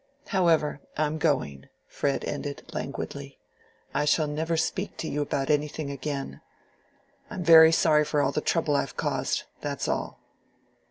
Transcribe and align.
However, 0.29 0.79
I'm 0.97 1.19
going," 1.19 1.69
Fred 1.85 2.25
ended, 2.25 2.63
languidly. 2.73 3.37
"I 3.93 4.05
shall 4.05 4.25
never 4.25 4.57
speak 4.57 4.97
to 4.97 5.07
you 5.07 5.21
about 5.21 5.51
anything 5.51 5.91
again. 5.91 6.41
I'm 7.29 7.43
very 7.43 7.71
sorry 7.71 8.03
for 8.03 8.19
all 8.19 8.31
the 8.31 8.41
trouble 8.41 8.75
I've 8.75 8.97
caused—that's 8.97 9.87
all." 9.87 10.19